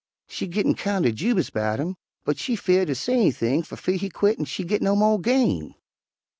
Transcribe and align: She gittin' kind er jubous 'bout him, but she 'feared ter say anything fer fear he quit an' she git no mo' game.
She 0.27 0.47
gittin' 0.47 0.73
kind 0.73 1.05
er 1.05 1.11
jubous 1.11 1.51
'bout 1.51 1.79
him, 1.79 1.95
but 2.25 2.39
she 2.39 2.55
'feared 2.55 2.87
ter 2.87 2.95
say 2.95 3.13
anything 3.13 3.61
fer 3.61 3.75
fear 3.75 3.97
he 3.97 4.09
quit 4.09 4.39
an' 4.39 4.45
she 4.45 4.63
git 4.63 4.81
no 4.81 4.95
mo' 4.95 5.19
game. 5.19 5.75